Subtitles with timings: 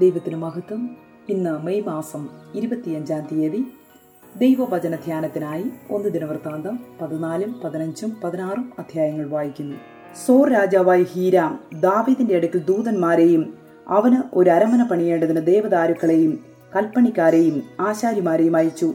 [0.00, 0.96] ദൈവത്തിന് മഹത്വം.
[1.28, 3.64] ഇന്ന് മെയ് മാസം ഇരുപത്തിയഞ്ചാം തീയതി
[4.36, 9.76] ദൈവവചന ധ്യാനത്തിനായി ഒന്ന് ദിനവൃത്താന്തം പതിനാലും പതിനഞ്ചും പതിനാറും അധ്യായങ്ങൾ വായിക്കുന്നു.
[10.26, 13.54] സോർ രാജാവായി ഹീരാം ദാവീദിന്റെ അടുക്കൽ ദൂതന്മാരെയും
[13.88, 16.38] അവന് ഒരു അരമന പണിയേണ്ടതിന് ദേവദാരുക്കളെയും
[16.76, 18.94] കൽപ്പണിക്കാരെയും ആശാരിമാരെയും അയച്ചു.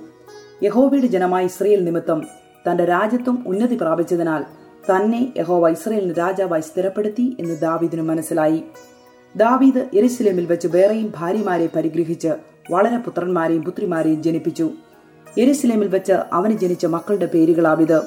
[0.64, 2.24] യഹോബിയുടെ ജനമായ ഇസ്രയേൽ നിമിത്തം
[2.66, 4.44] തന്റെ രാജ്യത്വം ഉന്നതി പ്രാപിച്ചതിനാൽ
[4.90, 8.64] തന്നെ യഹോവ ഇസ്രയേലിന് രാജാവായി സ്ഥിരപ്പെടുത്തി എന്ന് ദാവീദിന് മനസ്സിലായി.
[9.36, 12.28] ദാവീദ് എരുസലേമിൽ വെച്ച് വേറെയും ഭാര്യമാരെ പരിഗ്രഹിച്ച്
[12.72, 14.70] വളരെ പുത്രന്മാരെയും പുത്രിമാരെയും ജനിപ്പിച്ചു.
[15.38, 18.02] എരുസലേമിൽ വെച്ച് അവന് ജനിച്ച മക്കളുടെ പേരുകളാവിത്.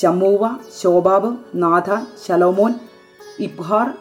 [0.00, 2.74] ശമ്മൂവ ശോബാബ് നാഥാൻ ശലോമോൻ
[3.40, 3.94] ഇബ്ഹാർ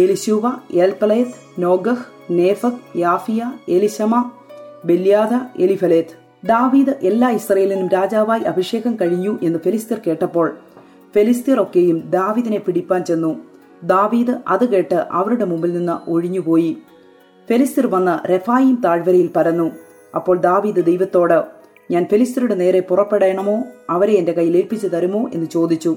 [0.00, 4.30] എലിശൂവ എൽപലേത്ത് നോഗഹ് നേഫക് യാഫിയ എലിശമ
[4.84, 6.46] ബെല്യാദ എലിഫലേത്ത്.
[6.46, 10.58] ദാവീദ് എല്ലാ ഇസ്രയേലിനും രാജാവായി അഭിഷേകം കഴിഞ്ഞു എന്ന് ഫെലിസ്തീർ കേട്ടപ്പോൾ
[11.14, 13.49] ഫെലിസ്തീർ ഒക്കെയും ദാവീദിനെ പിടിപ്പാൻ ചെന്നു.
[13.84, 16.76] ദാവീദ് അത് കേട്ട് അവരുടെ മുമ്പിൽ നിന്ന് ഒഴിഞ്ഞുപോയി.
[17.48, 19.70] ഫെലിസ്തീർ വന്ന് റെഫായിം താഴ്വരയിൽ പരന്നു.
[20.14, 21.44] അപ്പോൾ ദാവീദ് ദൈവത്തോട്
[21.90, 23.64] ഞാൻ ഫെലിസ്തീരുടെ നേരെ പുറപ്പെടണമോ?
[23.90, 25.28] അവരെ എന്റെ കയ്യിൽ ഏൽപ്പിച്ചു തരുമോ?
[25.34, 25.96] എന്ന് ചോദിച്ചു.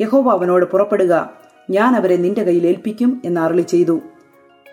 [0.00, 1.30] യഹോവ അവനോട് പുറപ്പെടുക.
[1.70, 4.00] ഞാൻ അവരെ നിന്റെ കയ്യിൽ ഏൽപ്പിക്കും എന്ന് അരളി ചെയ്തു.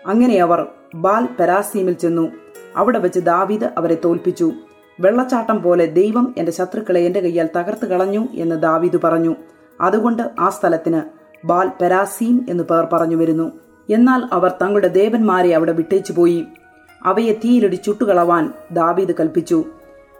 [0.06, 2.28] അങ്ങനെ അവർ ബാൽ പെരാസീമിൽ ചെന്നു.
[2.76, 4.52] അവിടെ വെച്ച് ദാവീദ് അവരെ തോൽപ്പിച്ചു.
[5.00, 9.36] വെള്ളച്ചാട്ടം പോലെ ദൈവം എന്റെ ശത്രുക്കളെ എന്റെ കയ്യാൽ തകർത്ത് കളഞ്ഞു എന്ന് ദാവീദ് പറഞ്ഞു.
[9.80, 13.52] അതുകൊണ്ട് ആ സ്ഥലത്തിന് ബാൽ പെരാസീം എന്ന് പേർ പറഞ്ഞു വരുന്നു.
[13.90, 16.46] എന്നാൽ അവർ തങ്ങളുടെ ദേവന്മാരെ അവിടെ വിട്ടേച്ചു പോയി.
[17.04, 19.64] അവയെ തീയിലിടി ചുട്ടുകളവാൻ ദാവീദ് കൽപ്പിച്ചു.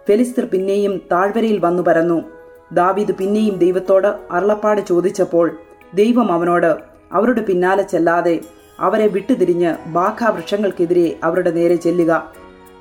[0.08, 2.22] ഫെലിസ്തർ പിന്നെയും താഴ്വരയിൽ വന്നു പരന്നു.
[2.72, 5.58] ദാവീദ് പിന്നെയും ദൈവത്തോട് അരുളപ്പാട് ചോദിച്ചപ്പോൾ
[5.94, 6.76] ദൈവം അവനോട്
[7.12, 8.40] അവരുടെ പിന്നാലെ ചെല്ലാതെ
[8.80, 12.32] അവരെ വിട്ടുതിരിഞ്ഞ് ബാഖാവൃക്ഷങ്ങൾക്കെതിരെ അവരുടെ നേരെ ചെല്ലുക.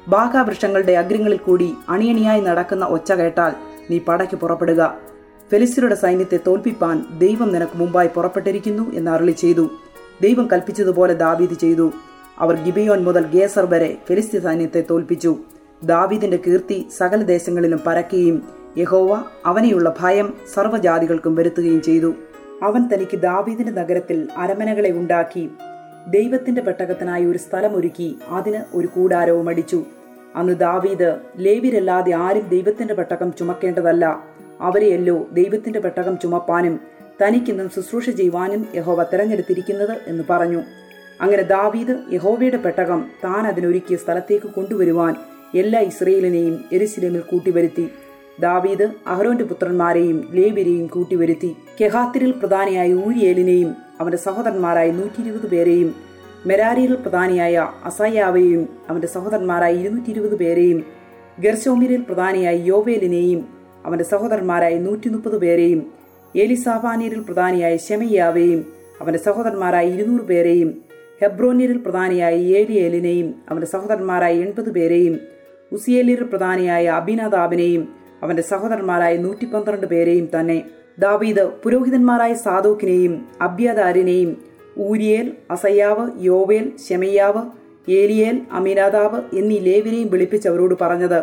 [0.07, 3.51] ബാഖാവൃക്ഷങ്ങളുടെ അഗ്രങ്ങളിൽ കൂടി അണിയണിയായി നടക്കുന്ന ഒച്ച കേട്ടാൽ
[3.89, 5.10] നീ പടയ്ക്ക് പുറപ്പെടുക.
[5.51, 9.69] ഫെലിസ്തരുടെ സൈന്യത്തെ തോൽപ്പിപ്പാൻ ദൈവം നിനക്ക് മുമ്പായി പുറപ്പെട്ടിരിക്കുന്നു എന്ന് അരളി ചെയ്തു.
[10.21, 11.91] ദൈവം കൽപ്പിച്ചതുപോലെ ദാവീദ് ചെയ്തു.
[12.39, 15.37] അവർ ഗിബിയോൻ മുതൽ ഗേസർ വരെ ഫെലിസ്തീ സൈന്യത്തെ തോൽപ്പിച്ചു.
[15.83, 18.43] ദാവീദിന്റെ കീർത്തി സകല ദേശങ്ങളിലും പരക്കുകയും
[18.77, 22.13] യഹോവ അവനെയുള്ള ഭയം സർവജാതികൾക്കും വരുത്തുകയും ചെയ്തു.
[22.63, 25.49] അവൻ തനിക്ക് ദാവീദിന്റെ നഗരത്തിൽ അരമനകളെ ഉണ്ടാക്കി
[26.07, 29.83] ദൈവത്തിന്റെ പെട്ടകത്തിനായി ഒരു സ്ഥലമൊരുക്കി അതിന് ഒരു കൂടാരവും അടിച്ചു.
[30.35, 34.30] അന്ന് ദാവീദ് ലേവിരല്ലാതെ ആരും ദൈവത്തിന്റെ പെട്ടകം ചുമക്കേണ്ടതല്ല.
[34.61, 36.79] അവരെയല്ലോ ദൈവത്തിന്റെ പെട്ടകം ചുമപ്പാനും
[37.21, 40.61] തനിക്കിന്നും ശുശ്രൂഷ ചെയ്യുവാനും യഹോവ തെരഞ്ഞെടുത്തിരിക്കുന്നത് എന്ന് പറഞ്ഞു.
[41.21, 45.15] അങ്ങനെ ദാവീദ് യഹോവയുടെ പെട്ടകം താൻ അതിനൊരുക്കിയ സ്ഥലത്തേക്ക് കൊണ്ടുവരുവാൻ
[45.55, 47.89] എല്ലാ ഇസ്രയേലിനെയും എരുസലേമിൽ കൂട്ടിവരുത്തി.
[48.39, 51.55] ദാവീദ് അഹ്റോന്റെ പുത്രന്മാരെയും ലേബിരെയും കൂട്ടിവരുത്തി.
[51.81, 55.95] കെഹാത്തിരിൽ പ്രധാനിയായ ഊരിയേലിനെയും അവന്റെ സഹോദരന്മാരായ നൂറ്റി ഇരുപത് പേരെയും
[56.45, 60.83] മെരാരിയിൽ പ്രധാനിയായ അസയാവയെയും അവന്റെ സഹോദരന്മാരായ ഇരുന്നൂറ്റി ഇരുപത് പേരെയും
[61.39, 65.81] ഗർശോമിരിൽ പ്രധാനിയായ യോവേലിനെയും അവന്റെ സഹോദരന്മാരായ നൂറ്റി മുപ്പത് പേരെയും
[66.35, 68.59] ഏലിസാഫാനീരിൽ പ്രധാനിയായ ഷെമയ്യാവെയും
[69.01, 70.69] അവന്റെ സഹോദരന്മാരായ ഇരുന്നൂറ് പേരെയും
[71.21, 75.15] ഹെബ്രോനീരിൽ പ്രധാനിയായ ഏലിയേലിനെയും അവന്റെ സഹോദരന്മാരായ എൺപത് പേരെയും
[75.71, 77.83] ഉസിയേലിൽ പ്രധാനിയായ അബിനാദാബിനെയും
[78.23, 80.57] അവന്റെ സഹോദരന്മാരായ നൂറ്റി പന്ത്രണ്ട് പേരെയും തന്നെ
[80.99, 84.31] ദാവീദ് പുരോഹിതന്മാരായ സാദോക്കിനെയും അബ്യദാരിനെയും
[84.79, 87.41] ഊരിയേൽ അസയ്യാവ് യോവേൽ ഷെമയ്യാവ്
[87.91, 91.19] ഏലിയേൽ അമീനാദാവ് എന്നീ ലേവിനെയും വിളിപ്പിച്ച് അവരോട് പറഞ്ഞത്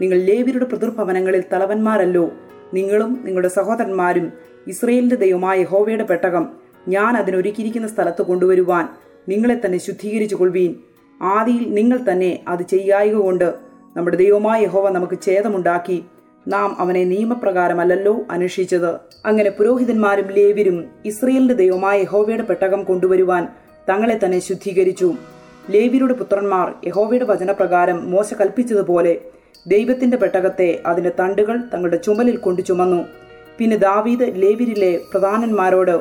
[0.00, 2.30] നിങ്ങൾ ലേവിയുടെ പിതൃഭവനങ്ങളിൽ തലവന്മാരല്ലോ.
[2.74, 4.32] നിങ്ങളും നിങ്ങളുടെ സഹോദരന്മാരും
[4.66, 6.48] ഇസ്രയേലിന്റെ ദൈവമായ ഹോവയുടെ പെട്ടകം
[6.88, 8.88] ഞാൻ അതിനൊരുക്കിയിരിക്കുന്ന സ്ഥലത്ത് കൊണ്ടുവരുവാൻ
[9.28, 10.74] നിങ്ങളെ തന്നെ ശുദ്ധീകരിച്ചു കൊള്ളുവീൻ
[11.22, 13.54] ആദിയിൽ നിങ്ങൾ തന്നെ അത് ചെയ്യായക കൊണ്ട്
[13.96, 16.04] നമ്മുടെ ദൈവമായ യഹോവ നമുക്ക് ഛേദമുണ്ടാക്കി.
[16.48, 18.90] നാം അവനെ നിയമപ്രകാരമല്ലല്ലോ അന്വേഷിച്ചത്.
[19.26, 23.48] അങ്ങനെ പുരോഹിതന്മാരും ലേവ്യരും ഇസ്രയേലിന്റെ ദൈവമായ യഹോവയുടെ പെട്ടകം കൊണ്ടുവരുവാൻ
[23.88, 25.14] തങ്ങളെ തന്നെ ശുദ്ധീകരിച്ചു.
[25.70, 29.20] ലേവിയുടെ പുത്രന്മാർ യഹോവയുടെ വചനപ്രകാരം മോശ കൽപ്പിച്ചതുപോലെ
[29.66, 33.04] ദൈവത്തിന്റെ പെട്ടകത്തെ അതിന്റെ തണ്ടുകൾ തങ്ങളുടെ ചുമലിൽ കൊണ്ടു ചുമന്നു.
[33.58, 35.96] പിന്നെ ദാവീദ് ലേവിരിലെ പ്രധാനന്മാരോട്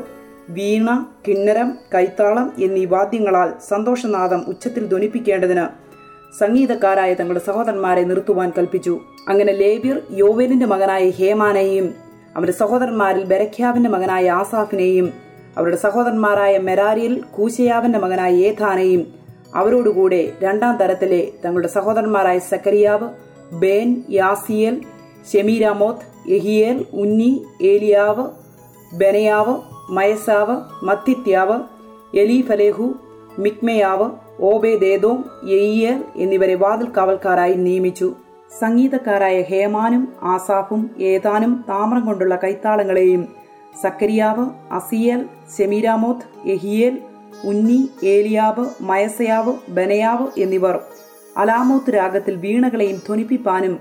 [0.49, 0.87] വീണ
[1.27, 5.65] കിണ്ണരം കൈത്താളം എന്നീ വാദ്യങ്ങളാൽ സന്തോഷനാദം ഉച്ചത്തിൽ ധ്വനിപ്പിക്കേണ്ടതിന്
[6.39, 8.99] സംഗീതക്കാരായ തങ്ങളുടെ സഹോദരന്മാരെ നിർത്തുവാൻ കൽപ്പിച്ചു.
[9.29, 11.87] അങ്ങനെ ലേബിർ യോവേലിന്റെ മകനായ ഹേമാനെയും
[12.35, 15.07] അവരുടെ സഹോദരന്മാരിൽ ബരഖ്യാവിന്റെ മകനായ ആസാഫിനെയും
[15.57, 19.01] അവരുടെ സഹോദരന്മാരായ മെരാരിയിൽ കൂശയാവിന്റെ മകനായ ഏഥാനെയും
[19.55, 23.07] അവരോടുകൂടെ രണ്ടാം തരത്തിലെ തങ്ങളുടെ സഹോദരന്മാരായ സക്കരിയാവ്
[23.61, 24.81] ബേൻ യാസിയേൽ
[25.31, 28.25] ഷെമീരാമോത്ത് എഹിയേൽ ഉന്നി ഏലിയാവ്
[28.97, 29.55] ബെനയാവ്
[29.89, 30.55] മയസാവ്
[30.85, 31.59] മത്തിത്യാവ്
[32.17, 32.93] എലീഫലേഹു
[33.39, 34.09] മിക്മയാവ്
[34.39, 38.13] ഓബേദേദോം എയ്യർ എന്നിവരെ വാതിൽ കാവൽക്കാരായി നിയമിച്ചു.
[38.59, 43.27] സംഗീതക്കാരായ ഹേമാനും ആസാഫും ഏതാനും താമരം കൊണ്ടുള്ള കൈത്താളങ്ങളെയും
[43.83, 45.25] സക്കരിയാവ് അസിയൽ
[45.57, 47.01] സെമീരാമോത്ത് എഹിയേൽ
[47.43, 50.81] ഉന്നി ഏലിയാവ് മയസയാവ് ബനയാവ് എന്നിവർ
[51.37, 53.79] അലാമോത്ത് രാഗത്തിൽ വീണകളെയും ധ്വനിപ്പിപ്പാനും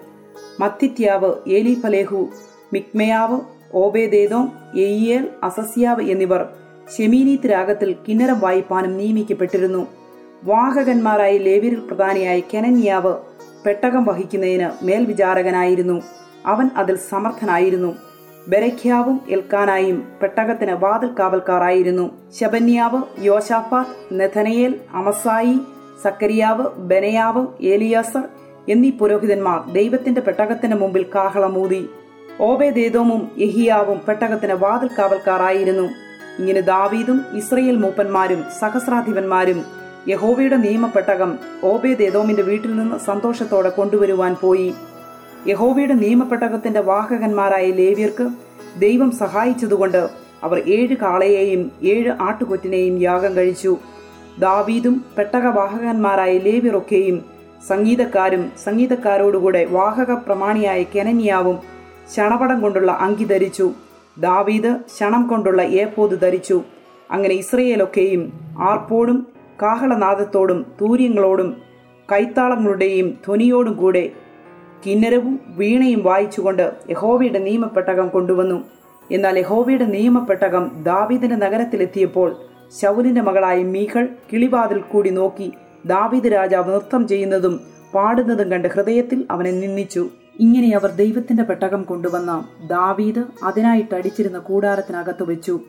[0.61, 2.29] മത്തിത്യാവ് ഏലിഫലേഹു
[2.73, 3.41] മിക്മയാവ്
[3.75, 6.47] ഓബേദേദോം എയ്യേൽ അസസ്യാവ് എന്നിവർ
[6.99, 9.87] ഷെമീനീത്ത് രാഗത്തിൽ കിന്നരം വായിപ്പാനും നിയമിക്കപ്പെട്ടിരുന്നു.
[10.45, 13.13] വാഹകന്മാരായി ലേവിരിൽ പ്രധാനിയായ കെനന്യാവ്
[13.67, 16.03] പെട്ടകം വഹിക്കുന്നതിന് മേൽവിചാരകനായിരുന്നു.
[16.47, 17.97] അവൻ അതിൽ സമർത്ഥനായിരുന്നു.
[18.49, 22.11] ബരഖ്യാവും എൽക്കാനായും പെട്ടകത്തിന് വാതിൽ കാവൽക്കാരായിരുന്നു
[22.41, 25.61] ശബന്യാവ് യോശാഫാത്ത് നെഥനയേൽ അമസായി
[26.03, 28.25] സക്കരിയാവ് ബനയാവ് ഏലിയാസർ
[28.69, 31.89] എന്നീ പുരോഹിതന്മാർ ദൈവത്തിന്റെ പെട്ടകത്തിന് മുമ്പിൽ കാഹളമൂതി.
[32.41, 35.87] ഓബേദേദോമും യഹിയാവും പെട്ടകത്തിന് വാതിൽ കാവൽക്കാരായിരുന്നു.
[36.39, 39.65] ഇങ്ങനെ ദാവീദും ഇസ്രയേൽ മൂപ്പന്മാരും സഹസ്രാധിപന്മാരും
[40.09, 44.75] യഹോവയുടെ നിയമപ്പെട്ടകം ഓബേദേദോമിന്റെ വീട്ടിൽ നിന്ന് സന്തോഷത്തോടെ കൊണ്ടുവരുവാൻ പോയി.
[45.47, 48.29] യഹോവയുടെ നിയമപ്പെട്ടകത്തിന്റെ വാഹകന്മാരായ ലേവ്യർക്ക്
[48.79, 50.09] ദൈവം സഹായിച്ചതുകൊണ്ട്
[50.43, 53.79] അവർ ഏഴ് കാളയെയും ഏഴ് ആട്ടുകൊറ്റിനെയും യാഗം കഴിച്ചു.
[54.39, 57.25] ദാവീദും പെട്ടകവാഹകന്മാരായ ലേവിറൊക്കെയും
[57.69, 61.59] സംഗീതക്കാരും സംഗീതക്കാരോടുകൂടെ വാഹക പ്രമാണിയായ കെനനിയാവും
[62.17, 63.73] ശണപടം കൊണ്ടുള്ള അങ്കി ധരിച്ചു.
[64.19, 66.63] ദാവീദ് ശണം കൊണ്ടുള്ള ഏപ്പോത് ധരിച്ചു.
[67.11, 69.27] അങ്ങനെ ഇസ്രയേലൊക്കെയും ആർപ്പോടും
[69.63, 71.57] കാഹളനാദത്തോടും തൂര്യങ്ങളോടും
[72.13, 74.11] കൈത്താളങ്ങളുടെയും ധ്വനിയോടും കൂടെ
[74.87, 78.65] കിന്നരവും വീണയും വായിച്ചുകൊണ്ട് യഹോവയുടെ നിയമപ്പെട്ടകം കൊണ്ടുവന്നു.
[79.11, 82.37] എന്നാൽ യഹോവയുടെ നിയമപ്പെട്ടകം ദാവീദിന്റെ നഗരത്തിലെത്തിയപ്പോൾ
[82.81, 85.53] ശൗലിന്റെ മകളായ മീകൾ കിളിവാതിൽ കൂടി നോക്കി
[85.87, 87.61] ദാവീദ് രാജാവ് നൃത്തം ചെയ്യുന്നതും
[87.95, 90.09] പാടുന്നതും കണ്ട് ഹൃദയത്തിൽ അവനെ നിന്ദിച്ചു.
[90.41, 95.61] ഇങ്ങനെ അവർ ദൈവത്തിന്റെ പെട്ടകം കൊണ്ടുവന്ന ദാവീദ് അതിനായിട്ട് അടിച്ചിരുന്ന കൂടാരത്തിനകത്ത് വെച്ചു.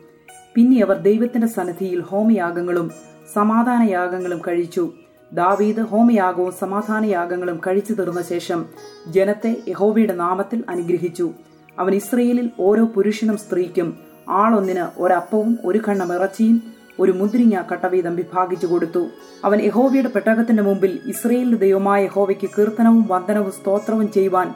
[0.54, 2.90] പിന്നെ അവർ ദൈവത്തിന്റെ സന്നിധിയിൽ ഹോമയാഗങ്ങളും
[3.32, 4.92] സമാധാനയാഗങ്ങളും കഴിച്ചു.
[5.32, 8.66] ദാവീദ് ഹോമയാഗവും സമാധാനയാഗങ്ങളും കഴിച്ചു തീർന്ന ശേഷം
[9.08, 11.32] ജനത്തെ യഹോവയുടെ നാമത്തിൽ അനുഗ്രഹിച്ചു.
[11.78, 13.98] അവൻ ഇസ്രയേലിൽ ഓരോ പുരുഷനും സ്ത്രീക്കും
[14.28, 19.06] ആളൊന്നിന് ഒരപ്പവും ഒരു കണ്ണം ഇറച്ചിയും ഒരു മുന്തിരിങ്ങ കട്ടവീതം വിഭാഗിച്ചു കൊടുത്തു.
[19.44, 24.54] അവൻ യഹോവയുടെ പെട്ടകത്തിന്റെ മുമ്പിൽ ഇസ്രയേലിന്റെ ദൈവമായ യഹോവയ്ക്ക് കീർത്തനവും വന്ദനവും സ്തോത്രവും ചെയ്യുവാൻ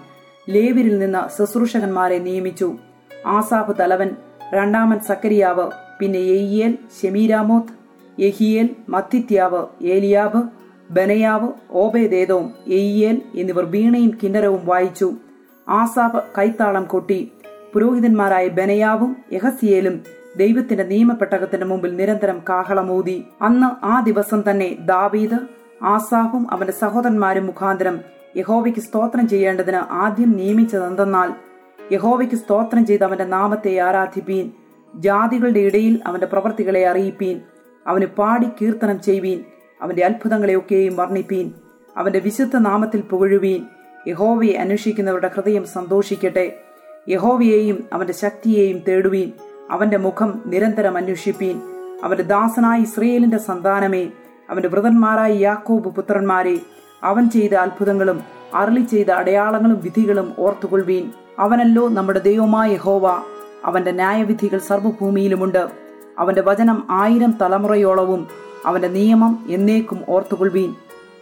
[0.49, 2.77] ലേവിരിൽ നിന്ന് ശുശ്രൂഷകന്മാരെ നിയമിച്ചു.
[3.27, 4.11] ആസാഫ് തലവൻ
[4.55, 7.75] രണ്ടാമൻ സക്കരിയാവ് പിന്നെ എയ്യേൽ ഷെമീരാമോത്ത്
[8.21, 10.43] യഹിയേൽ മത്തിത്യാവ് ഏലിയാബ്
[10.91, 15.15] ബനയാവ് ഓബേദേദവും എയ്യേൽ എന്നിവർ വീണയും കിന്നരവും വായിച്ചു.
[15.69, 17.33] ആസാഫ് കൈത്താളം കൊട്ടി.
[17.75, 23.25] പുരോഹിതന്മാരായ ബനയാവും യഹസിയേലും ദൈവത്തിന്റെ നിയമപ്പെട്ടകത്തിന്റെ മുമ്പിൽ നിരന്തരം കാഹളമൂതി.
[23.43, 25.39] അന്ന് ആ ദിവസം തന്നെ ദാവീദ്
[25.85, 28.01] ആസാഫും അവന്റെ സഹോദരന്മാരും മുഖാന്തരം
[28.37, 31.31] യഹോവയ്ക്ക് സ്തോത്രം ചെയ്യേണ്ടതിന് ആദ്യം നിയമിച്ചതെന്തെന്നാൽ
[31.93, 34.47] യഹോവയ്ക്ക് സ്തോത്രം ചെയ്ത് അവന്റെ നാമത്തെ ആരാധിപ്പീൻ
[34.95, 37.41] ജാതികളുടെ ഇടയിൽ അവന്റെ പ്രവർത്തികളെ അറിയിപ്പീൻ
[37.87, 39.41] അവന് പാടി കീർത്തനം ചെയ്യുവീൻ
[39.83, 41.47] അവന്റെ അത്ഭുതങ്ങളെയൊക്കെയും വർണിപ്പീൻ
[41.97, 43.63] അവന്റെ വിശുദ്ധ നാമത്തിൽ പുകഴുവീൻ
[44.07, 46.47] യഹോവയെ അന്വേഷിക്കുന്നവരുടെ ഹൃദയം സന്തോഷിക്കട്ടെ
[47.09, 49.31] യഹോവയെയും അവന്റെ ശക്തിയെയും തേടുവീൻ.
[49.71, 51.61] അവന്റെ മുഖം നിരന്തരം അന്വേഷിപ്പീൻ.
[52.05, 54.11] അവന്റെ ദാസനായ ഇസ്രയേലിന്റെ സന്താനമേ
[54.51, 56.59] അവന്റെ വൃതന്മാരായ യാക്കോബ് പുത്രന്മാരെ
[57.03, 58.21] അവൻ ചെയ്ത അത്ഭുതങ്ങളും
[58.55, 61.11] അരളി ചെയ്ത അടയാളങ്ങളും വിധികളും ഓർത്തുകൊള്ളുവീൻ.
[61.39, 63.07] അവനല്ലോ നമ്മുടെ ദൈവമായ ഹോവ
[63.65, 65.69] അവന്റെ ന്യായവിധികൾ സർവഭൂമിയിലുമുണ്ട്.
[66.19, 68.29] അവന്റെ വചനം ആയിരം തലമുറയോളവും
[68.67, 70.75] അവന്റെ നിയമം എന്നേക്കും ഓർത്തുകൊള്ളുവീൻ.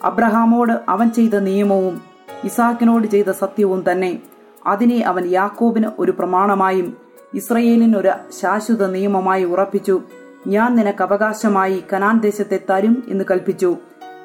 [0.04, 2.00] അബ്രഹാമോട് അവൻ ചെയ്ത നിയമവും
[2.44, 4.18] ഇസാക്കിനോട് ചെയ്ത സത്യവും തന്നെ.
[4.66, 10.02] അതിനെ അവൻ യാക്കോബിന് ഒരു പ്രമാണമായും ഇസ്രയേലിന് ഒരു ശാശ്വത നിയമമായി ഉറപ്പിച്ചു.
[10.46, 13.76] ഞാൻ നിനക്ക് അവകാശമായി കനാൻ ദേശത്തെ തരും എന്ന് കൽപ്പിച്ചു.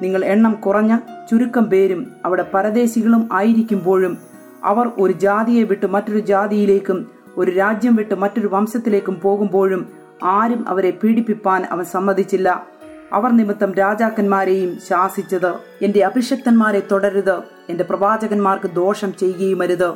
[0.02, 0.96] നിങ്ങൾ എണ്ണം കുറഞ്ഞ
[1.30, 4.18] ചുരുക്കം പേരും അവിടെ പരദേശികളും ആയിരിക്കുമ്പോഴും
[4.64, 9.92] അവർ ഒരു ജാതിയെ വിട്ട് മറ്റൊരു ജാതിയിലേക്കും ഒരു രാജ്യം വിട്ട് മറ്റൊരു വംശത്തിലേക്കും പോകുമ്പോഴും
[10.24, 12.66] ആരും അവരെ പീഡിപ്പിപ്പാൻ അവൻ സമ്മതിച്ചില്ല.
[13.12, 17.36] അവർ നിമിത്തം രാജാക്കന്മാരെയും ശാസിച്ചത് എന്റെ അഭിഷക്തന്മാരെ തുടരുത്
[17.68, 19.92] എന്റെ പ്രവാചകന്മാർക്ക് ദോഷം ചെയ്യുകയുമരുത്.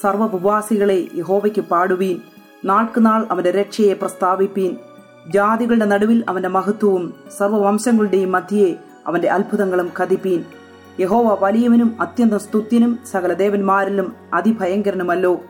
[0.00, 2.37] സർവപുവാസികളെ യഹോവയ്ക്ക് പാടുവീൻ.
[2.64, 4.76] നാൾക്കുനാൾ അവന്റെ രക്ഷയെ പ്രസ്താവിപ്പീൻ.
[5.28, 8.74] ജാതികളുടെ നടുവിൽ അവന്റെ മഹത്വവും സർവവംശങ്ങളുടെയും മധ്യയെ
[9.06, 10.44] അവന്റെ അത്ഭുതങ്ങളും കതിപ്പീൻ.
[11.00, 15.40] യഹോവ വലിയവനും അത്യന്തം സ്തുത്യനും സകല ദേവന്മാരിലും അതിഭയങ്കരനുമല്ലോ.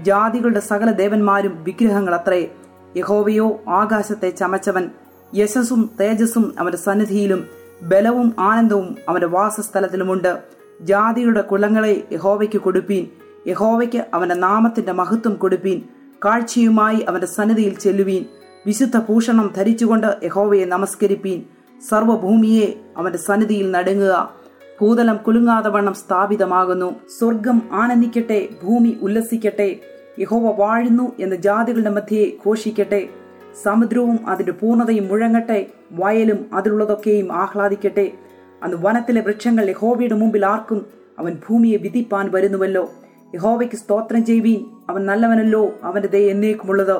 [0.00, 2.50] ജാതികളുടെ സകല ദേവന്മാരും വിഗ്രഹങ്ങളത്രേ.
[2.96, 4.90] യഹോവയോ ആകാശത്തെ ചമച്ചവൻ.
[5.36, 7.46] യശസ്സും തേജസ്സും അവന്റെ സന്നിധിയിലും
[7.82, 10.42] ബലവും ആനന്ദവും അവന്റെ വാസസ്ഥലത്തിലുമുണ്ട്.
[10.80, 13.06] ജാതിയുടെ കുലങ്ങളെ യഹോവയ്ക്ക് കൊടുപ്പീൻ.
[13.46, 15.82] യഹോവയ്ക്ക് അവന്റെ നാമത്തിന്റെ മഹത്വം കൊടുപ്പീൻ.
[16.24, 18.24] കാഴ്ചയുമായി അവന്റെ സന്നിധിയിൽ ചെല്ലുവീൻ.
[18.66, 21.42] വിശുദ്ധ ഭൂഷണം ധരിച്ചുകൊണ്ട് യഹോവയെ നമസ്കരിപ്പീൻ.
[21.88, 24.34] സർവഭൂമിയെ അവന്റെ സന്നിധിയിൽ നടുങ്ങുക.
[24.80, 26.94] ഭൂതലം കുലുങ്ങാതെ വണ്ണം സ്ഥാപിതമാകുന്നു.
[27.18, 29.76] സ്വർഗം ആനന്ദിക്കട്ടെ ഭൂമി ഉല്ലസിക്കട്ടെ.
[30.18, 33.08] യഹോവ വാഴുന്നു എന്ന് ജാതികളുടെ മധ്യയെ ഘോഷിക്കട്ടെ.
[33.62, 35.66] സമുദ്രവും അതിന്റെ പൂർണതയും മുഴങ്ങട്ടെ.
[35.92, 38.12] വയലും അതിലുള്ളതൊക്കെയും ആഹ്ലാദിക്കട്ടെ.
[38.62, 40.86] അന്ന് വനത്തിലെ വൃക്ഷങ്ങൾ യഹോവയുടെ മുമ്പിൽ ആർക്കും
[41.18, 42.90] അവൻ ഭൂമിയെ വിധിപ്പാൻ വരുന്നുവല്ലോ.
[43.34, 44.64] യഹോവയ്ക്ക് സ്തോത്രം ചെയ്യുവീൻ.
[44.88, 46.96] അവൻ നല്ലവനല്ലോ അവന്റെ ദയ എന്നേക്കുമുള്ളത്.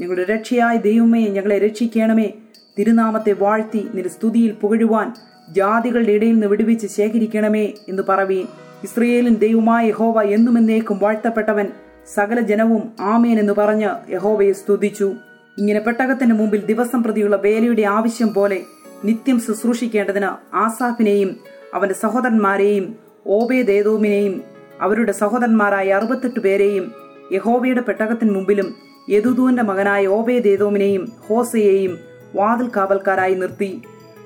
[0.00, 2.32] ഞങ്ങളുടെ രക്ഷയായ ദൈവമേ ഞങ്ങളെ രക്ഷിക്കണമേ.
[2.78, 5.14] തിരുനാമത്തെ വാഴ്ത്തി നിന്റെ സ്തുതിയിൽ പുകഴുവാൻ
[5.52, 8.46] ജാതികളുടെ ഇടയിൽ നിന്ന് വിടുവിച്ച് ശേഖരിക്കണമേ എന്ന് പറവീൻ.
[8.82, 11.68] ഇസ്രയേലിൻ ദൈവമായ യഹോവ എന്നും എന്നേക്കും വാഴ്ത്തപ്പെട്ടവൻ
[12.14, 15.12] സകല ജനവും ആമേൻ എന്ന് പറഞ്ഞ് യഹോവയെ സ്തുതിച്ചു.
[15.58, 18.62] ഇങ്ങനെ പെട്ടകത്തിന് മുമ്പിൽ ദിവസം പ്രതിയുള്ള വേലയുടെ ആവശ്യം പോലെ
[19.04, 21.36] നിത്യം ശുശ്രൂഷിക്കേണ്ടതിന് ആസാഫിനെയും
[21.74, 22.96] അവന്റെ സഹോദരന്മാരെയും
[23.26, 26.84] ഓബേദേദോമിനെയും അവരുടെ സഹോദരന്മാരായ അറുപത്തെട്ട് പേരെയും
[27.32, 28.68] യഹോബയുടെ പെട്ടകത്തിന് മുമ്പിലും
[29.08, 31.92] യദുദൂന്റെ മകനായ ഓബേദേദോമിനെയും ഹോസയെയും
[32.34, 33.70] വാതിൽ കാവൽക്കാരായി നിർത്തി.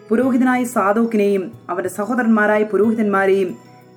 [0.08, 3.50] പുരോഹിതനായ സാദോക്കിനെയും അവന്റെ സഹോദരന്മാരായ പുരോഹിതന്മാരെയും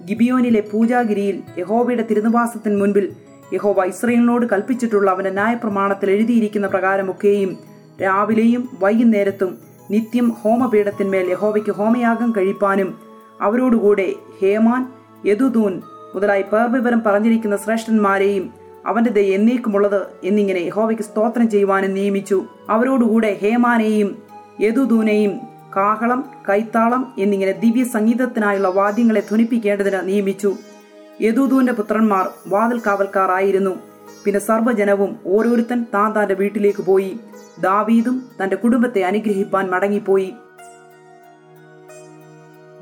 [0.06, 3.06] ഗിബിയോനിലെ പൂജാഗിരിയിൽ യഹോബയുടെ തിരുനിവാസത്തിന് മുൻപിൽ
[3.54, 7.52] യഹോബ ഇസ്രയേലിനോട് കൽപ്പിച്ചിട്ടുള്ള അവന്റെ ന്യായപ്രമാണത്തിൽ എഴുതിയിരിക്കുന്ന പ്രകാരമൊക്കെയും
[8.02, 9.52] രാവിലെയും വൈകുന്നേരത്തും
[9.90, 12.90] നിത്യം ഹോമപീഠത്തിന്മേൽ യഹോവയ്ക്ക് ഹോമയാഗം കഴിപ്പാനും
[13.42, 14.08] അവരോടുകൂടെ
[14.42, 14.82] ഹേമാൻ
[15.26, 15.74] യദുദൂൻ
[16.18, 18.54] മുതലായി പേർവിവരം പറഞ്ഞിരിക്കുന്ന ശ്രേഷ്ഠന്മാരെയും
[18.86, 22.46] അവന്റെ ദൈ എന്നേക്കുമുള്ളത് എന്നിങ്ങനെ യഹോവയ്ക്ക് സ്തോത്രം ചെയ്യുവാനും നിയമിച്ചു.
[22.70, 24.10] അവരോടുകൂടെ ഹേമാനെയും
[24.62, 25.34] യദുദൂനെയും
[25.76, 30.56] കാഹളം കൈത്താളം എന്നിങ്ങനെ ദിവ്യ സംഗീതത്തിനായുള്ള വാദ്യങ്ങളെ ധ്വനിപ്പിക്കേണ്ടതിന് നിയമിച്ചു.
[31.22, 33.74] യദുദൂന്റെ പുത്രന്മാർ വാതിൽ കാവൽക്കാരായിരുന്നു
[34.26, 37.20] പിന്നെ സർവജനവും ഓരോരുത്തൻ താൻ തന്റെ വീട്ടിലേക്ക് പോയി.
[37.60, 40.34] ദാവീദും തന്റെ കുടുംബത്തെ അനുഗ്രഹിപ്പാൻ മടങ്ങിപ്പോയി.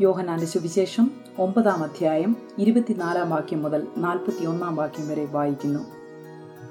[0.02, 5.80] യോഹനാന്റെ സുവിശേഷം ഒമ്പതാം അധ്യായം ഇരുപത്തിനാലാം വാക്യം മുതൽ നാൽപ്പത്തിയൊന്നാം വാക്യം വരെ വായിക്കുന്നു.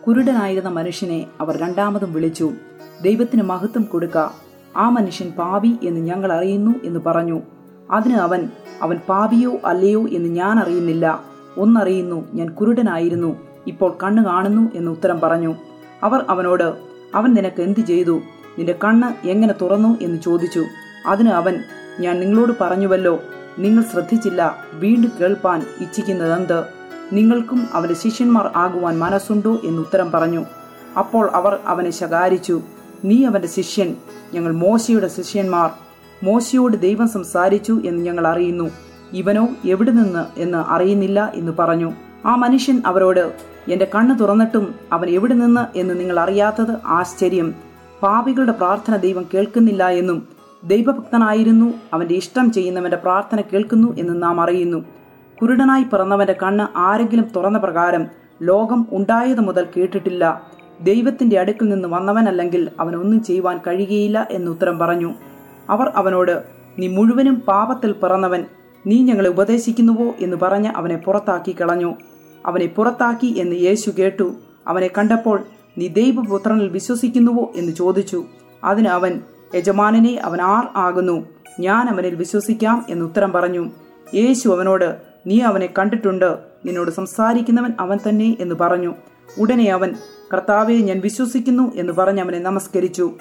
[0.07, 2.52] കുരുടനായിരുന്ന മനുഷ്യനെ അവർ രണ്ടാമതും വിളിച്ചു
[3.02, 4.28] ദൈവത്തിന് മഹത്വം കൊടുക്ക
[4.76, 7.40] ആ മനുഷ്യൻ പാപി എന്ന് ഞങ്ങൾ അറിയുന്നു എന്ന് പറഞ്ഞു.
[7.90, 8.50] അതിന് അവൻ
[8.83, 11.25] അവൻ പാപിയോ അല്ലയോ എന്ന് ഞാൻ അറിയുന്നില്ല.
[11.59, 15.54] ഒന്നറിയുന്നു ഞാൻ കുരുടനായിരുന്നു ഇപ്പോൾ കണ്ണ് കാണുന്നു എന്ന് ഉത്തരം പറഞ്ഞു.
[16.02, 16.75] അവർ അവനോട്
[17.14, 18.21] അവൻ നിനക്ക് എന്തു ചെയ്തു?
[18.59, 19.99] നിന്റെ കണ്ണ് എങ്ങനെ തുറന്നു?
[20.02, 20.64] എന്ന് ചോദിച്ചു.
[21.07, 21.54] അതിന് അവൻ
[22.01, 23.23] ഞാൻ നിങ്ങളോട് പറഞ്ഞുവല്ലോ
[23.59, 26.65] നിങ്ങൾ ശ്രദ്ധിച്ചില്ല വീണ്ടും കേൾപ്പാൻ ഇച്ഛിക്കുന്നതെന്ത്?
[27.13, 30.45] നിങ്ങൾക്കും അവന്റെ ശിഷ്യന്മാർ ആകുവാൻ മനസ്സുണ്ടോ എന്ന് ഉത്തരം പറഞ്ഞു.
[30.99, 32.63] അപ്പോൾ അവർ അവനെ ശകാരിച്ചു
[33.05, 33.97] നീ അവന്റെ ശിഷ്യൻ
[34.35, 35.71] ഞങ്ങൾ മോശയുടെ ശിഷ്യന്മാർ.
[36.23, 38.71] മോശയോട് ദൈവം സംസാരിച്ചു എന്ന് ഞങ്ങൾ അറിയുന്നു.
[39.13, 41.93] ഇവനോ എവിടെ നിന്ന് എന്ന് അറിയുന്നില്ല എന്ന് പറഞ്ഞു.
[42.27, 43.35] ആ മനുഷ്യൻ അവരോട്
[43.69, 47.55] എന്റെ കണ്ണ് തുറന്നിട്ടും അവൻ എവിടെ നിന്ന് എന്ന് നിങ്ങൾ അറിയാത്തത് ആശ്ചര്യം.
[48.03, 50.34] പാപികളുടെ പ്രാർത്ഥന ദൈവം കേൾക്കുന്നില്ല എന്നും
[50.64, 51.75] ദൈവഭക്തനായിരുന്നു.
[51.92, 54.85] അവന്റെ ഇഷ്ടം ചെയ്യുന്നവന്റെ പ്രാർത്ഥന കേൾക്കുന്നു എന്ന് നാം അറിയുന്നു.
[55.42, 58.06] കുരുടനായി പിറന്നവന്റെ കണ്ണ് ആരെങ്കിലും തുറന്ന പ്രകാരം
[58.42, 60.42] ലോകം ഉണ്ടായത് മുതൽ കേട്ടിട്ടില്ല.
[60.80, 65.14] ദൈവത്തിന്റെ അടുക്കൽ നിന്ന് വന്നവനല്ലെങ്കിൽ അവനൊന്നും ചെയ്യുവാൻ കഴിയുകയില്ല എന്ന് ഉത്തരം പറഞ്ഞു.
[65.71, 66.42] അവർ അവനോട്
[66.78, 68.44] നീ മുഴുവനും പാപത്തിൽ പിറന്നവൻ.
[68.87, 70.14] നീ ഞങ്ങളെ ഉപദേശിക്കുന്നുവോ?
[70.21, 71.94] എന്ന് പറഞ്ഞ് അവനെ പുറത്താക്കി കളഞ്ഞു.
[72.47, 74.35] അവനെ പുറത്താക്കി എന്ന് യേശു കേട്ടു.
[74.66, 75.44] അവനെ കണ്ടപ്പോൾ
[75.78, 77.52] നീ ദൈവപുത്രനിൽ വിശ്വസിക്കുന്നുവോ?
[77.56, 78.25] എന്ന് ചോദിച്ചു.
[78.64, 79.21] അതിന് അവൻ
[79.55, 81.27] യജമാനനെ അവൻ ആർ ആകുന്നു.
[81.61, 83.71] ഞാൻ അവനിൽ വിശ്വസിക്കാം എന്ന് ഉത്തരം പറഞ്ഞു.
[84.15, 84.97] യേശു അവനോട്
[85.27, 86.39] നീ അവനെ കണ്ടിട്ടുണ്ട്.
[86.67, 88.95] നിന്നോട് സംസാരിക്കുന്നവൻ അവൻ തന്നെ എന്ന് പറഞ്ഞു.
[89.39, 89.95] ഉടനെ അവൻ
[90.33, 93.13] കർത്താവെ ഞാൻ വിശ്വസിക്കുന്നു എന്ന് പറഞ്ഞ് അവനെ നമസ്കരിച്ചു.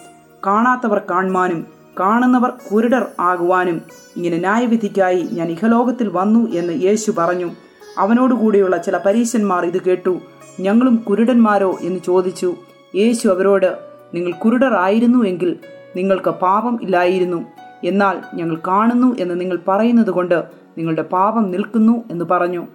[0.47, 1.67] കാണാത്തവർ കാണുവാനും
[1.99, 3.81] കാണുന്നവർ കുരുടർ ആകുവാനും.
[4.17, 7.51] ഇങ്ങനെ ന്യായവിധിക്കായി ഞാൻ ഇഹലോകത്തിൽ വന്നു എന്ന് യേശു പറഞ്ഞു.
[7.97, 10.19] അവനോടുകൂടിയുള്ള ചില പരീശന്മാർ ഇത് കേട്ടു.
[10.59, 11.77] ഞങ്ങളും കുരുടന്മാരോ?
[11.81, 12.55] എന്ന് ചോദിച്ചു.
[12.95, 13.77] യേശു അവരോട്
[14.13, 15.57] നിങ്ങൾ കുരുടർ ആയിരുന്നു എങ്കിൽ
[15.95, 17.45] നിങ്ങൾക്ക് പാപം ഇല്ലായിരുന്നു
[17.83, 20.43] എന്നാൽ ഞങ്ങൾ കാണുന്നു എന്ന് നിങ്ങൾ പറയുന്നത് കൊണ്ട്
[20.77, 22.67] നിങ്ങളുടെ പാപം നിൽക്കുന്നു എന്ന് പറഞ്ഞു.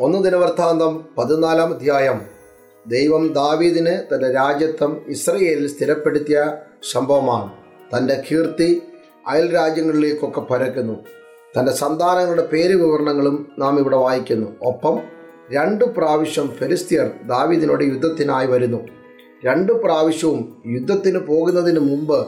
[0.00, 2.20] ഒന്ന് ദിനവൃത്താന്തം പതിനാലാം അധ്യായം.
[2.86, 6.56] ദൈവം ദാവീദിന് തന്റെ രാജ്യത്വം ഇസ്രയേലിൽ സ്ഥിരപ്പെടുത്തിയ
[6.92, 7.52] സംഭവമാണ്.
[7.96, 8.82] തന്റെ കീർത്തി
[9.26, 10.94] അയൽ രാജ്യങ്ങളിലേക്കൊക്കെ പരക്കുന്നു.
[11.58, 14.56] തന്റെ സന്താനങ്ങളുടെ പേര് വിവരണങ്ങളും നാം ഇവിടെ വായിക്കുന്നു.
[14.62, 14.98] ഒപ്പം
[15.52, 18.99] രണ്ടു പ്രാവശ്യം ഫെലിസ്തീയർ ദാവീദിനോട് യുദ്ധത്തിനായി വരുന്നു.
[19.44, 22.26] രണ്ടു പ്രാവശ്യവും യുദ്ധത്തിന് പോകുന്നതിന് മുമ്പ്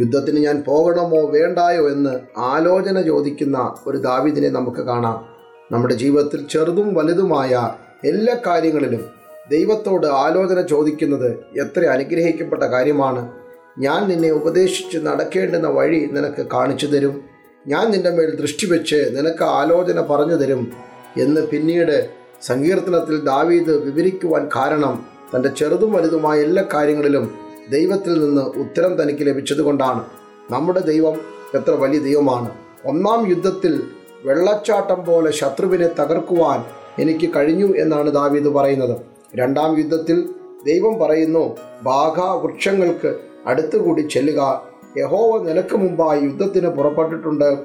[0.00, 5.24] യുദ്ധത്തിന് ഞാൻ പോകണമോ വേണ്ടായോ എന്ന് ആലോചന ചോദിക്കുന്ന ഒരു ദാവിദിനെ നമുക്ക് കാണാം.
[5.72, 7.70] നമ്മുടെ ജീവിതത്തിൽ ചെറുതും വലുതുമായ
[8.04, 9.06] എല്ലാ കാര്യങ്ങളിലും
[9.50, 13.32] ദൈവത്തോട് ആലോചന ചോദിക്കുന്നത് എത്ര അനുഗ്രഹിക്കപ്പെട്ട കാര്യമാണ്.
[13.78, 17.20] ഞാൻ നിന്നെ ഉപദേശിച്ച് നടക്കേണ്ടുന്ന വഴി നിനക്ക് കാണിച്ചു തരും.
[17.66, 20.72] ഞാൻ നിന്റെ മേൽ ദൃഷ്ടി വെച്ച് നിനക്ക് ആലോചന പറഞ്ഞു തരും
[21.16, 22.10] എന്ന് പിന്നീട്
[22.42, 27.34] സങ്കീർത്തനത്തിൽ ദാവീദ് വിവരിക്കുവാൻ കാരണം തന്റെ ചെറുതും വലുതുമായ എല്ലാ കാര്യങ്ങളിലും
[27.70, 30.04] ദൈവത്തിൽ നിന്ന് ഉത്തരം തനിക്ക് ലഭിച്ചതുകൊണ്ടാണ്.
[30.50, 31.20] നമ്മുടെ ദൈവം
[31.54, 32.50] എത്ര വലിയ ദൈവമാണ്.
[32.86, 33.82] ഒന്നാം യുദ്ധത്തിൽ
[34.24, 36.64] വെള്ളച്ചാട്ടം പോലെ ശത്രുവിനെ തകർക്കുവാൻ
[37.02, 38.96] എനിക്ക് കഴിഞ്ഞു എന്നാണ് ദാവീദ് പറയുന്നത്.
[39.36, 40.28] രണ്ടാം യുദ്ധത്തിൽ
[40.66, 43.16] ദൈവം പറയുന്നു ബാഘ വൃക്ഷങ്ങൾക്ക്
[43.46, 44.66] അടുത്തുകൂടി ചെല്ലുക.
[44.98, 47.58] യഹോവ നിനക്ക് മുമ്പായി യുദ്ധത്തിന് പുറപ്പെട്ടിട്ടുണ്ട്.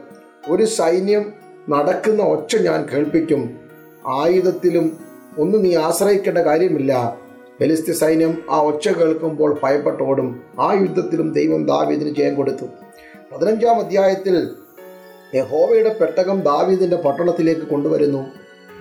[0.49, 1.33] ഒരു സൈന്യം
[1.69, 3.59] നടക്കുന്ന ഒച്ച ഞാൻ കേൾപ്പിക്കും.
[4.07, 4.97] ആയുധത്തിലും
[5.37, 7.17] ഒന്നും നീ ആശ്രയിക്കേണ്ട കാര്യമില്ല.
[7.61, 12.65] ഫെലിസ്തീൻ സൈന്യം ആ ഒച്ച കേൾക്കുമ്പോൾ ഭയപ്പെട്ടോടും ആ യുദ്ധത്തിലും ദൈവം ദാവീദിന് ജയം കൊടുത്തു.
[13.31, 14.49] പതിനഞ്ചാം അധ്യായത്തിൽ
[15.35, 18.25] യഹോവയുടെ പെട്ടകം ദാവീദിന്റെ പട്ടണത്തിലേക്ക് കൊണ്ടുവരുന്നു.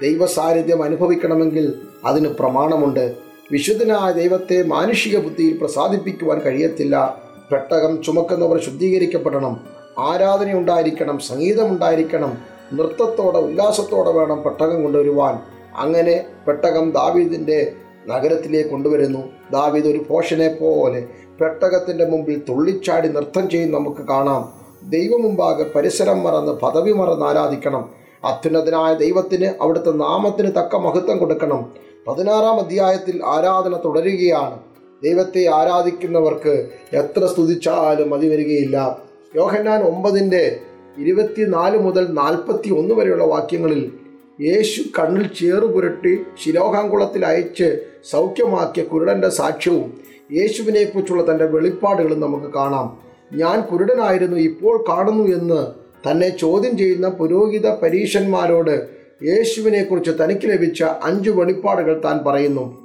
[0.03, 3.15] ദൈവ സാന്നിധ്യം അനുഭവിക്കണമെങ്കിൽ അതിന് പ്രമാണമുണ്ട്.
[3.53, 7.23] വിശുദ്ധനായ ദൈവത്തെ മാനുഷിക ബുദ്ധിയിൽ പ്രസാദിപ്പിക്കുവാൻ കഴിയത്തില്ല.
[7.53, 9.61] പെട്ടകം ചുമക്കുന്നവർ ശുദ്ധീകരിക്കപ്പെടണം.
[9.99, 12.39] ആരാധന ഉണ്ടായിരിക്കണം സംഗീതമുണ്ടായിരിക്കണം
[12.73, 15.39] നൃത്തത്തോടെ ഉല്ലാസത്തോടെ വേണം പെട്ടകം കൊണ്ടുവരുവാൻ.
[15.77, 17.73] അങ്ങനെ പെട്ടകം ദാവീദിന്റെ
[18.09, 19.19] നഗരത്തിലേക്ക് കൊണ്ടുവരുന്നു.
[19.53, 21.07] ദാവീദ് ഒരു പോഷനെ പോലെ
[21.41, 24.53] പെട്ടകത്തിന്റെ മുമ്പിൽ തുള്ളിച്ചാടി നൃത്തം ചെയ്യും നമുക്ക് കാണാം.
[24.91, 27.91] ദൈവമുമ്പാകെ പരിസരം മറന്ന് പദവി മറന്ന് ആരാധിക്കണം.
[28.25, 31.73] അത്യുന്നതനായ ദൈവത്തിന് അവിടുത്തെ നാമത്തിന് തക്ക മഹത്വം കൊടുക്കണം.
[32.09, 34.59] പതിനാറാം അധ്യായത്തിൽ ആരാധന തുടരുകയാണ്.
[35.05, 38.99] ദൈവത്തെ ആരാധിക്കുന്നവർക്ക് എത്ര സ്തുതിച്ചാലും മതി വരികയില്ല.
[39.37, 40.61] യോഹന്നാൻ ഒമ്പതിന്റെ
[40.99, 43.93] ഇരുപത്തിനാല് മുതൽ നാൽപ്പത്തി ഒന്ന് വരെയുള്ള വാക്യങ്ങളിൽ
[44.41, 47.81] യേശു കണ്ണിൽ ചേറു പുരട്ടി ശിലോഹാങ്കുളത്തിൽ അയച്ച്
[48.11, 50.01] സൗഖ്യമാക്കിയ കുരുടന്റെ സാക്ഷ്യവും
[50.33, 52.99] യേശുവിനെക്കുറിച്ചുള്ള തന്റെ വെളിപ്പാടുകളും നമുക്ക് കാണാം.
[53.33, 55.67] ഞാൻ കുരുടനായിരുന്നു ഇപ്പോൾ കാണുന്നു എന്ന്
[56.11, 58.89] തന്നെ ചോദ്യം ചെയ്യുന്ന പുരോഹിത പരീശന്മാരോട്
[59.25, 62.79] യേശുവിനെക്കുറിച്ച് തനിക്ക് ലഭിച്ച അഞ്ച് വെളിപ്പാടുകൾ താൻ പറയുന്നു.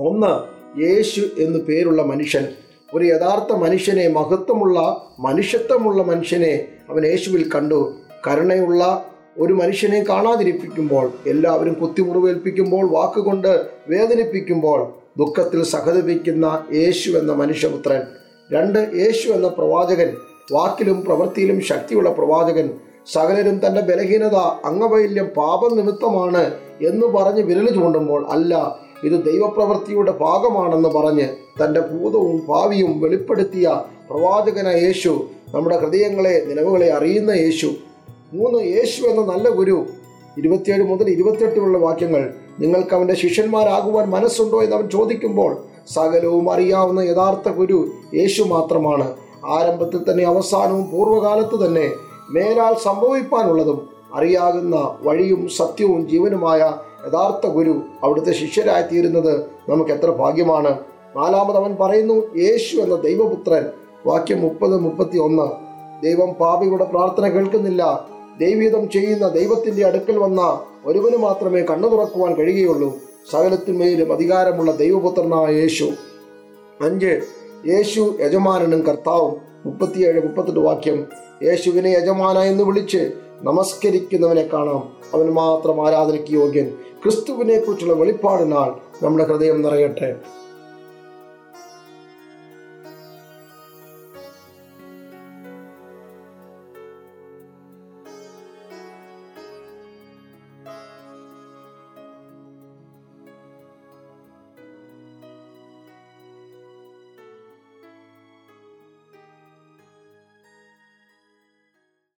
[0.00, 2.46] ഒന്ന് യേശു എന്നു പേരുള്ള മനുഷ്യൻ.
[2.94, 7.94] ഒരു യഥാർത്ഥ മനുഷ്യനെ മഹത്വമുള്ള മനുഷ്യത്വമുള്ള മനുഷ്യനെ അവൻ യേശുവിൽ കണ്ടു.
[8.26, 13.52] കരുണയുള്ള ഒരു മനുഷ്യനെ കാണാതിരിപ്പിക്കുമ്പോൾ എല്ലാവരും കുത്തിമുറിവേൽപ്പിക്കുമ്പോൾ വാക്കുകൊണ്ട്
[13.88, 14.80] വേദനിപ്പിക്കുമ്പോൾ
[15.16, 18.02] ദുഃഖത്തിൽ സഹതപിക്കുന്ന യേശു എന്ന മനുഷ്യപുത്രൻ
[18.50, 20.10] രണ്ട് യേശു എന്ന പ്രവാചകൻ
[20.52, 22.66] വാക്കിലും പ്രവൃത്തിയിലും ശക്തിയുള്ള പ്രവാചകൻ
[23.06, 26.42] സകലരും തന്റെ ബലഹീനത അംഗവൈല്യം പാപം നിമിത്തമാണ്
[26.84, 28.52] എന്ന് പറഞ്ഞ് വിരൽ ചൂണ്ടുമ്പോൾ അല്ല
[29.04, 31.26] ഇത് ദൈവപ്രവൃത്തിയുടെ ഭാഗമാണെന്ന് പറഞ്ഞ്
[31.62, 33.68] തന്റെ ഭൂതവും ഭാവിയും വെളിപ്പെടുത്തിയ
[34.10, 35.12] പ്രവാചകന യേശു
[35.54, 37.70] നമ്മുടെ ഹൃദയങ്ങളെ നിലവുകളെ അറിയുന്ന യേശു
[38.34, 39.86] മൂന്ന് യേശു എന്ന നല്ല ഗുരു.
[40.38, 45.56] ഇരുപത്തിയേഴ് മുതൽ ഇരുപത്തിയെട്ടുമുള്ള വാക്യങ്ങൾ നിങ്ങൾക്ക് അവന്റെ ശിഷ്യന്മാരാകുവാൻ മനസ്സുണ്ടോ എന്ന് അവൻ ചോദിക്കുമ്പോൾ
[45.94, 49.16] സകലവും അറിയാവുന്ന യഥാർത്ഥ ഗുരു യേശു മാത്രമാണ്.
[49.44, 51.90] ആരംഭത്തിൽ തന്നെ അവസാനവും പൂർവകാലത്ത് തന്നെ
[52.30, 56.72] മേലാൽ സംഭവിപ്പാനുള്ളതും അറിയാകുന്ന വഴിയും സത്യവും ജീവനുമായ
[57.06, 60.78] യഥാർത്ഥ ഗുരു അവിടുത്തെ ശിഷ്യരായി തീരുന്നത് നമുക്ക് എത്ര ഭാഗ്യമാണ്.
[61.16, 63.66] നാലാമത് അവൻ പറയുന്നു യേശു എന്ന ദൈവപുത്രൻ.
[64.06, 65.48] വാക്യം മുപ്പത് മുപ്പത്തി ഒന്ന്
[66.02, 68.11] ദൈവം പാപിയുടെ പ്രാർത്ഥന കേൾക്കുന്നില്ല
[68.42, 72.98] ദൈവീതം ചെയ്യുന്ന ദൈവത്തിന്റെ അടുക്കൽ വന്ന ഒരുവന് മാത്രമേ കണ്ണു തുറക്കുവാൻ കഴിയുകയുള്ളൂ.
[73.30, 75.84] സകലത്തിന്മേലും അധികാരമുള്ള ദൈവപുത്രനായ യേശു.
[76.80, 77.20] അഞ്ച്
[77.68, 79.36] യേശു യജമാനനും കർത്താവും.
[79.66, 81.06] മുപ്പത്തിയേഴ് മുപ്പത്തെട്ട് വാക്യം.
[81.42, 83.12] യേശുവിനെ യജമാന എന്ന് വിളിച്ച്
[83.42, 84.92] നമസ്കരിക്കുന്നവനെ കാണാം.
[85.14, 86.74] അവൻ മാത്രം ആരാധനയ്ക്ക് യോഗ്യൻ.
[87.04, 90.16] ക്രിസ്തുവിനെ കുറിച്ചുള്ള വെളിപ്പാടിനാൽ നമ്മുടെ ഹൃദയം നിറയട്ടെ.